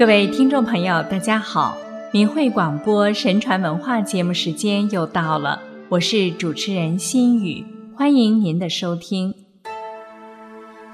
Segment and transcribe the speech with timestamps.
[0.00, 1.76] 各位听众朋友，大家好！
[2.10, 7.62] 明慧广播神传文化节目时间又到了，我是主持人心雨，
[7.94, 9.34] 欢迎您的收听。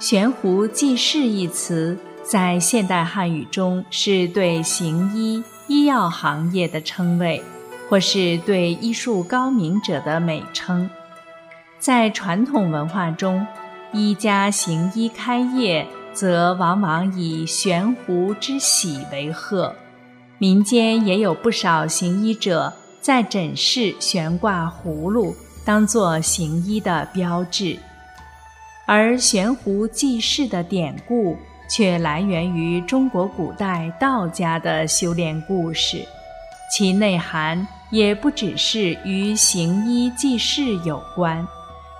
[0.01, 7.41] 悬壶济世一词在现代汉语中是对行医医药行业的称谓，
[7.89, 10.91] 或是对医术高明者的美称。
[11.79, 13.47] 在传统文化中，
[13.93, 15.87] 医家行医开业。
[16.17, 19.75] 则往往以悬壶之喜为贺，
[20.39, 27.79] 民间也有不少行医者在诊室悬挂葫芦，当做行医的标志。
[28.87, 31.37] 而悬壶济世的典故
[31.69, 36.03] 却来源于中国古代道家的修炼故事，
[36.73, 41.47] 其内涵也不只是与行医济世有关，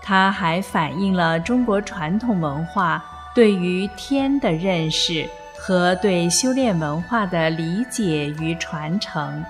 [0.03, 3.05] 它还反映了中国传统文化。
[3.37, 9.45] 对于天的认识和对修炼文化的理解与传承，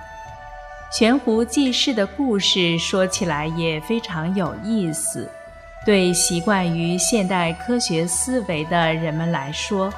[0.90, 5.30] 悬壶济世的故事说起来也非常有意思。
[5.84, 9.88] 对习惯于现代科学思维的人们来说，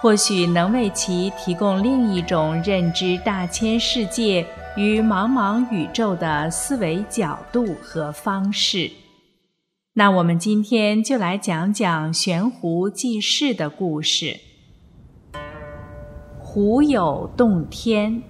[0.00, 4.44] 或许能为其提供另一种认知大千世界
[4.76, 8.90] 与茫茫宇宙的思维角度和方式。
[9.98, 14.38] 那我们今天就来讲讲悬壶济世的故事。
[16.38, 18.22] 壶有洞天。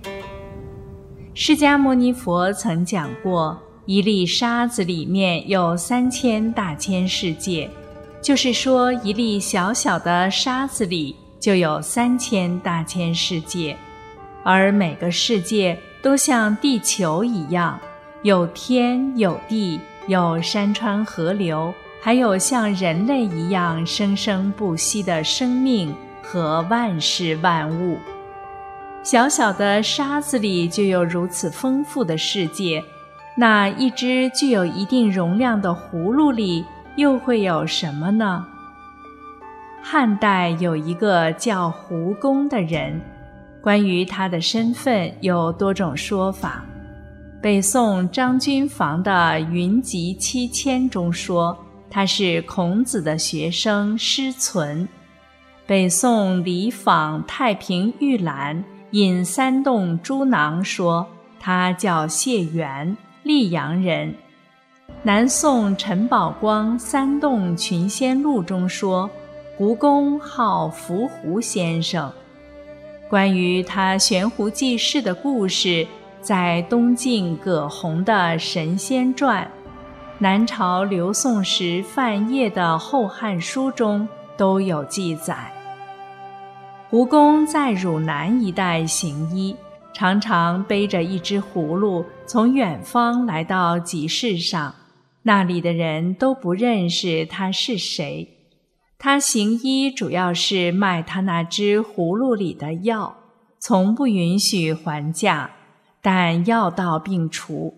[1.35, 7.69] 释迦牟尼佛曾讲过，一粒沙子里面有三千大千世界，
[8.23, 13.77] 就是说，一粒小小的沙子里就有三千大千世界，
[14.43, 17.79] 而每个世界都像地球一样，
[18.23, 19.79] 有天有地。
[20.09, 27.99] 有山川河流，还有像人类一样生生不息的生命和万事万物。
[29.03, 32.83] 小小的沙子里就有如此丰富的世界，
[33.37, 36.65] 那一只具有一定容量的葫芦里
[36.97, 38.47] 又会有什么呢？
[39.83, 42.99] 汉代有一个叫胡公的人，
[43.61, 46.65] 关于他的身份有多种说法。
[47.41, 49.13] 北宋张君房的
[49.53, 51.57] 《云集七千》中说
[51.89, 54.89] 他是孔子的学生师存。
[55.65, 58.57] 北宋李昉《太平御览·
[58.91, 61.07] 引三洞诸囊》说
[61.39, 64.13] 他叫谢元，溧阳人。
[65.05, 69.09] 南宋陈宝光《三洞群仙录》中说
[69.57, 72.13] 胡公号伏狐先生。
[73.09, 75.87] 关于他悬壶济世的故事。
[76.21, 79.45] 在东晋葛洪的《神仙传》，
[80.19, 84.07] 南朝刘宋时范晔的《后汉书》中
[84.37, 85.53] 都有记载。
[86.91, 89.55] 胡公在汝南一带行医，
[89.93, 94.75] 常常背着一只葫芦从远方来到集市上，
[95.23, 98.29] 那里的人都不认识他是谁。
[98.99, 103.17] 他行医主要是卖他那只葫芦里的药，
[103.61, 105.51] 从不允许还价。
[106.01, 107.75] 但药到病除，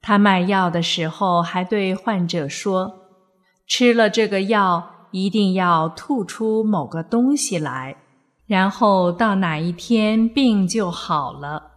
[0.00, 2.92] 他卖药的时候还对患者说
[3.68, 7.96] ：“吃了这个药，一定要吐出某个东西来，
[8.46, 11.70] 然后到哪一天病就好了。”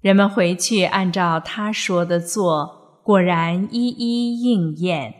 [0.00, 5.14] 人们回去按照他说的做，果然一一应验。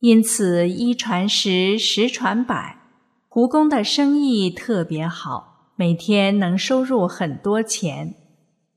[0.00, 2.76] 因此一传十，十传百，
[3.28, 8.16] 胡公的生意特别好，每天能收入很多钱。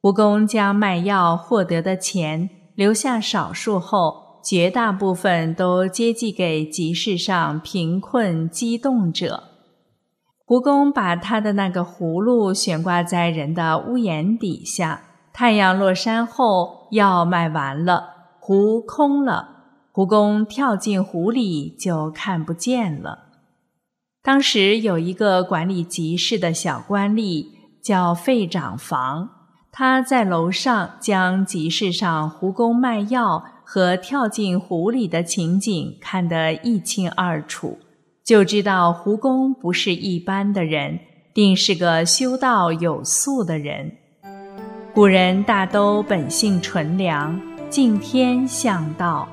[0.03, 9.43] 胡公将卖药获得的钱留下少数后，绝大部分都接济给集市上贫困激动者。
[10.43, 19.47] 胡公把他的那个葫芦悬挂在人的屋檐底下，太阳落山后，药卖完了，壶空了，
[19.93, 23.29] 胡公跳进湖里就看不见了。
[24.21, 27.45] 当时有一个管理集市的小官吏，
[27.81, 29.29] 叫费长房。
[29.75, 37.79] 他在楼上将集市上胡公卖药和跳进湖里的情景看得一清二楚，
[38.23, 40.99] 就知道胡公不是一般的人，
[41.33, 43.91] 定是个修道有素的人。
[44.93, 49.27] 古人大都本性纯良，敬天向道，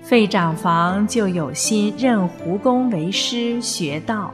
[0.00, 4.32] 费长房就有心认胡公为师学道，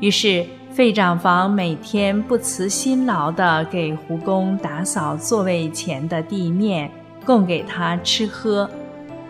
[0.00, 0.44] 于是。
[0.74, 6.90] 费长房每天不辞辛劳地给胡公打扫座位前的地面，
[7.24, 8.68] 供给他吃喝。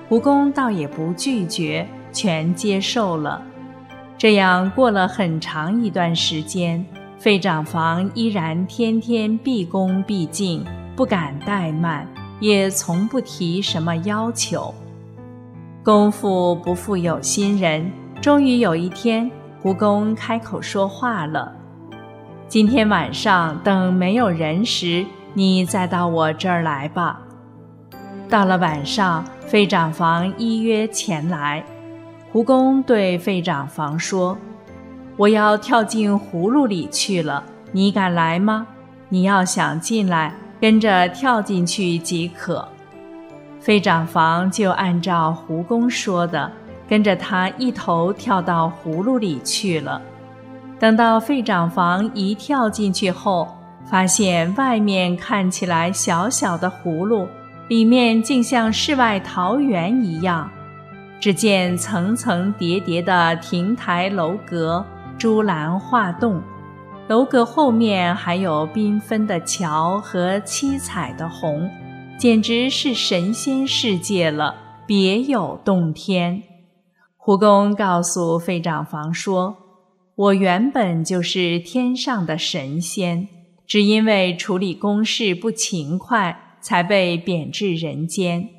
[0.09, 3.43] 胡公倒也不拒绝，全接受了。
[4.17, 6.83] 这样过了很长一段时间，
[7.19, 10.65] 费长房依然天天毕恭毕敬，
[10.97, 12.09] 不敢怠慢，
[12.41, 14.75] 也从不提什么要求。
[15.83, 17.93] 功夫不负有心人，
[18.23, 19.31] 终于有一天，
[19.65, 21.51] 胡公开口说话了
[22.47, 27.23] ：“今天晚上等没有人时，你再到我这儿来吧。”
[28.29, 31.65] 到了晚上，费长房依约前来。
[32.31, 34.37] 胡公对费长房说
[35.17, 38.67] ：“我要跳进葫芦里去了，你敢来吗？
[39.09, 42.69] 你要想进来，跟着跳进去即可。”
[43.61, 46.53] 费长房就按照胡公说的，
[46.89, 50.01] 跟着他一头跳到葫芦里去了。
[50.79, 53.49] 等到费长房一跳进去后，
[53.87, 57.27] 发现外面看起来小小的葫芦，
[57.69, 60.51] 里面竟像世外桃源一样。
[61.21, 64.85] 只见层层叠叠的亭台楼阁、
[65.17, 66.43] 朱栏画栋，
[67.09, 71.71] 楼阁后面还有缤纷的桥和七彩的虹，
[72.19, 74.55] 简直是神仙世界了，
[74.87, 76.43] 别有洞天。
[77.27, 79.57] 胡公告诉费长房说
[80.15, 83.27] ：“我原本就是天上的神仙，
[83.67, 88.51] 只因为处理公事不勤快，才被贬至人间。”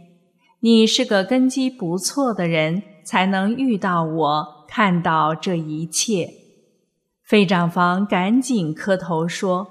[0.62, 6.32] 你是个根基不错的人，才能遇到我，看到这一切。
[7.24, 9.68] 费长房赶紧磕头说：“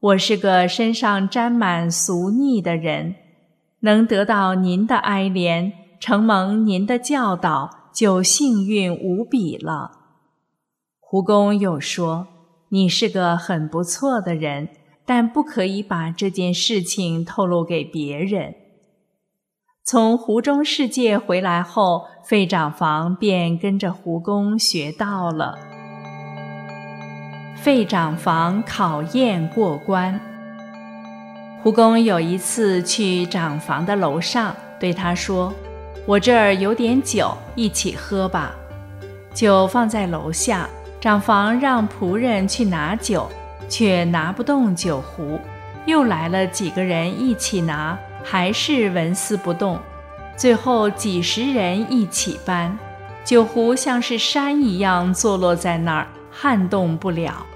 [0.00, 3.14] 我是个身上沾满俗腻的人，
[3.82, 5.70] 能得到您的哀怜，
[6.00, 9.92] 承蒙您的教导，就幸运无比了。”
[11.00, 12.28] 胡公又说
[12.68, 14.68] ：“你是个很不错的人，
[15.06, 18.54] 但不可以把这件事情透露给别人。”
[19.88, 25.56] 从湖中世界回来后，费长房便跟着胡公学道了。
[27.56, 30.20] 费长房考验过关。
[31.62, 35.54] 胡公有一次去长房的楼上，对他说
[36.06, 38.54] ：“我这儿有点酒，一起喝吧。”
[39.34, 40.68] 酒放在楼下，
[41.00, 43.28] 长房让仆人去拿酒，
[43.68, 45.38] 却拿不动酒壶，
[45.84, 47.98] 又来了几个人一起拿。
[48.28, 49.78] 还是纹丝不动，
[50.36, 52.76] 最后几十人一起搬，
[53.24, 57.46] 酒壶像是山一样坐落在那儿，撼动不了。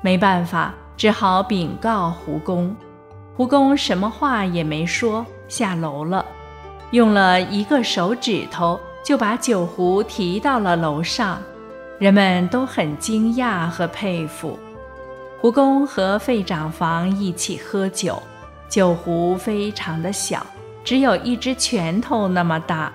[0.00, 2.74] 没办法，只好禀告胡公。
[3.36, 6.26] 胡公什么话也没说，下楼了，
[6.92, 11.42] 用了一个手指头就把酒壶提到了楼上。
[11.98, 14.58] 人们都很惊讶和佩服。
[15.40, 18.22] 胡公和费长房一起喝酒。
[18.68, 20.44] 酒壶非常的小，
[20.82, 22.90] 只有一只拳头那么大，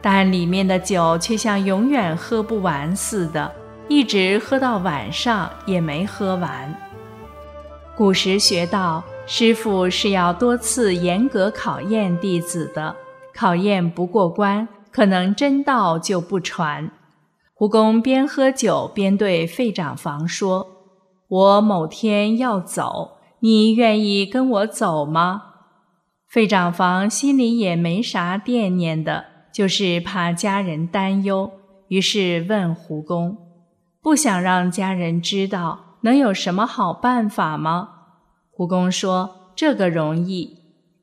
[0.00, 3.52] 但里面的酒却像永远喝不完似的，
[3.88, 6.74] 一直喝到晚上也没喝完。
[7.94, 12.96] 古时学道，师傅是要多次严格考验弟子的，
[13.38, 16.90] 考验不过关，可能真道就不传。
[17.54, 20.66] 胡公边喝酒边对费长房说
[21.28, 25.42] ：“我某天要走。”你愿意跟我走吗？
[26.26, 31.52] 费长房心里也没啥惦念的，就是怕家人担忧，
[31.86, 33.38] 于是问胡公
[34.02, 37.90] ：“不想让家人知道，能有什么好办法吗？”
[38.50, 40.57] 胡公说：“这个容易。”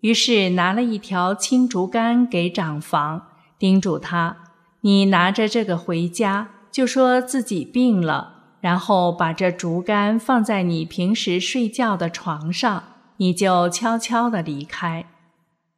[0.05, 3.23] 于是拿了一条青竹竿给长房，
[3.57, 4.37] 叮嘱他
[4.81, 12.83] ：“你拿着这个回家，就说自己病了。”然后把这竹竿放在你平时睡觉的床上，
[13.17, 15.05] 你就悄悄地离开。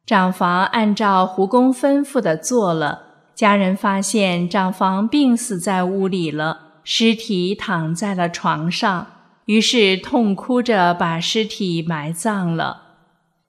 [0.04, 3.04] 长房按照胡公吩咐的做了。
[3.34, 9.06] 家人发现长房病死在屋里了，尸体躺在了床上，
[9.46, 12.87] 于是痛哭着把尸体埋葬了。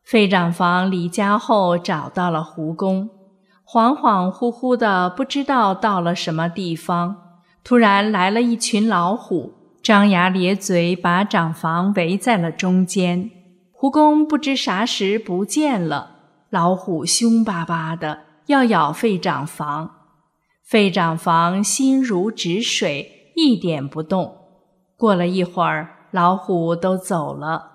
[0.10, 3.12] 费长房离家后找到了胡公，
[3.64, 7.16] 恍恍惚惚的不知道到了什么地方。
[7.64, 13.30] 突然来了一群老虎，张牙咧嘴，把长房围在了中间。
[13.72, 16.16] 胡公不知啥时不见了，
[16.50, 19.92] 老虎凶巴巴的要咬费长房。
[20.64, 24.36] 费长房心如止水，一点不动。
[24.98, 27.74] 过了一会儿，老虎都走了。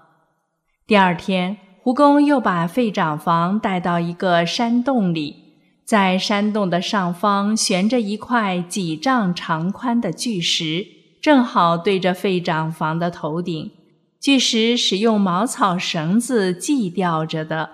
[0.84, 5.36] 第二天，胡公又把费长房带到一个山洞里。
[5.84, 10.86] 在山洞的上方悬着一块几丈长宽的巨石，
[11.20, 13.70] 正好对着费长房的头顶。
[14.18, 17.68] 巨石是用茅草绳子系吊着的，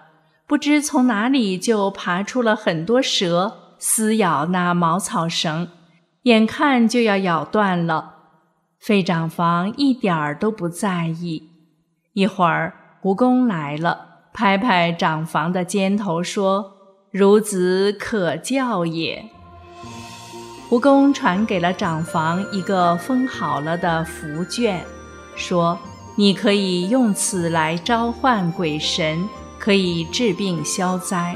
[0.45, 5.69] 不知从哪里就爬出了很多蛇，撕咬那茅草绳，
[6.25, 8.14] 眼看就要咬断了。
[8.81, 11.50] 费长房一点儿都不在意。
[12.14, 16.73] 一会儿，蜈蚣来了，拍拍长房的肩头说
[17.12, 19.25] ：“孺子可教也。”
[20.69, 24.85] 蜈蚣传给了长房一个封好了的符卷，
[25.35, 25.78] 说
[26.14, 29.26] ：“你可以用此来召唤鬼神，
[29.59, 31.35] 可以治病消灾。”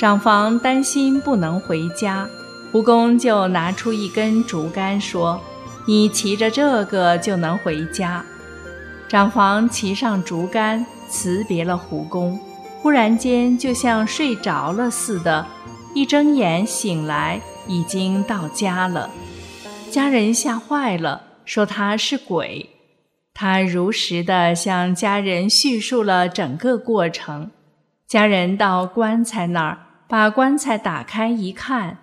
[0.00, 2.28] 长房担心不能回家，
[2.72, 5.40] 蜈蚣就拿出一根竹竿说
[5.86, 8.24] ：“你骑着这个就能回家。”
[9.12, 12.40] 长房骑上竹竿，辞别了胡公，
[12.80, 15.46] 忽然间就像睡着了似的，
[15.92, 17.38] 一睁眼醒来。
[17.68, 19.10] 已经到家了，
[19.90, 22.70] 家人吓坏了，说他是鬼。
[23.34, 27.50] 他如实的向家人叙述了整个过程。
[28.08, 29.78] 家人到棺材那儿，
[30.08, 31.98] 把棺材打开一看，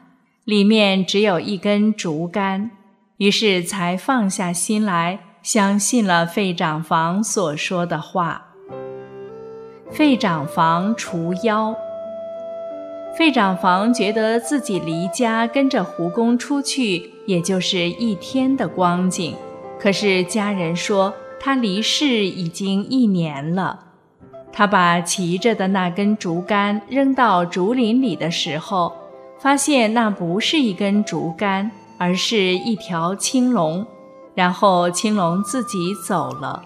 [0.46, 2.70] 里面只有一根竹竿，
[3.18, 8.46] 于是才放下心来，相信了费长房所说的话。
[9.92, 11.76] 费长房除妖。
[13.18, 19.36] 费长房觉得自己离家跟着胡公出去，也就是一天的光景。
[19.80, 23.88] 可是家人说他离世已经一年了。
[24.52, 28.94] 他把骑着的那根竹竿扔到竹林里的时候，
[29.40, 33.86] 发现那不是一根竹竿，而是一条青龙。
[34.40, 36.64] 然后青龙自己走了。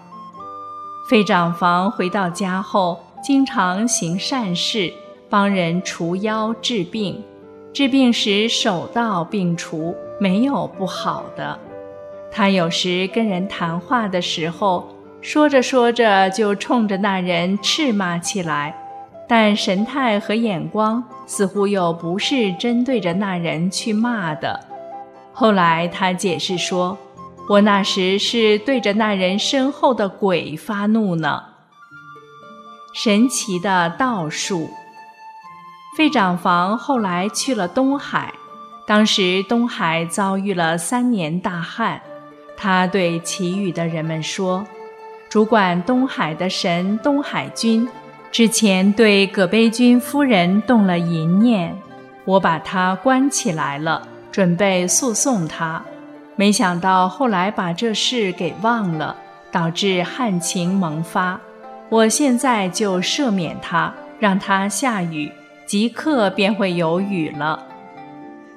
[1.10, 4.94] 费长房回到家后，经常行善事。
[5.28, 7.20] 帮人除妖治病，
[7.72, 11.58] 治病时手到病除，没有不好的。
[12.30, 14.86] 他有时跟人谈话的时候，
[15.20, 18.72] 说着说着就冲着那人斥骂起来，
[19.26, 24.60] 但神态和眼光似乎又不是针对着那人去骂的。
[25.32, 26.96] 后来他解释说
[27.48, 31.44] ：“我那时是对着那人身后的鬼发怒呢。”
[32.94, 34.70] 神奇的道术。
[35.96, 38.34] 费长房后来去了东海，
[38.86, 42.00] 当时东海遭遇了三年大旱。
[42.56, 44.64] 他对其余的人们说
[45.28, 47.88] ：“主管东海的神东海君，
[48.30, 51.76] 之前对葛悲君夫人动了淫念，
[52.24, 55.84] 我把他关起来了，准备诉讼他。
[56.36, 59.16] 没想到后来把这事给忘了，
[59.52, 61.40] 导致旱情萌发。
[61.88, 65.30] 我现在就赦免他，让他下雨。”
[65.66, 67.66] 即刻便会有雨了。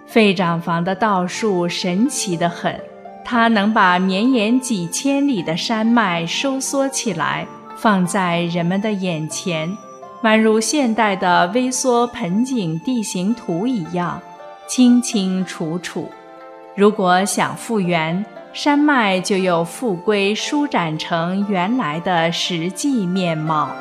[0.06, 2.78] 费长房的道术神奇的很，
[3.24, 9.76] 他能把绵延几千里的山脉收缩起来，放在人们的眼前，
[10.22, 14.22] 宛如现代的微缩盆景地形图一样，
[14.68, 16.12] 清清楚楚。
[16.78, 23.72] 如果想复原，山脉就又复归舒展成原来的实际面貌。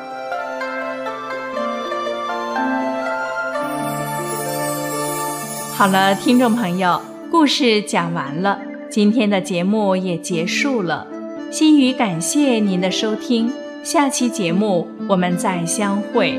[5.75, 6.99] 好了，听众朋友，
[7.29, 11.05] 故事讲完了，今天的节目也结束了。
[11.51, 16.33] 心语感谢您的收听，下期节目我们再相会。